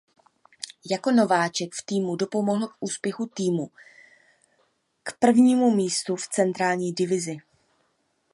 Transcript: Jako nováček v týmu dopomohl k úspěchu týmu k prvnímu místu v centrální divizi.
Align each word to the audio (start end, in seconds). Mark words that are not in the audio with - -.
Jako 0.91 1.11
nováček 1.11 1.73
v 1.73 1.85
týmu 1.85 2.15
dopomohl 2.15 2.67
k 2.67 2.75
úspěchu 2.79 3.25
týmu 3.33 3.67
k 5.03 5.13
prvnímu 5.19 5.71
místu 5.75 6.15
v 6.15 6.27
centrální 6.27 6.91
divizi. 6.93 7.37